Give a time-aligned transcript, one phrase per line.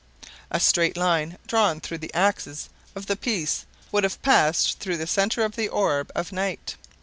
[0.49, 5.05] A straight line drawn through the axis of the piece would have passed through the
[5.05, 6.75] center of the orb of night.